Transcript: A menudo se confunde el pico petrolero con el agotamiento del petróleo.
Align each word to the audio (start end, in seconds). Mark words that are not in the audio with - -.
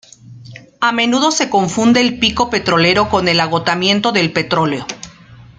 A 0.79 0.91
menudo 0.91 1.29
se 1.29 1.51
confunde 1.51 2.01
el 2.01 2.17
pico 2.17 2.49
petrolero 2.49 3.07
con 3.07 3.27
el 3.27 3.39
agotamiento 3.39 4.11
del 4.11 4.33
petróleo. 4.33 4.87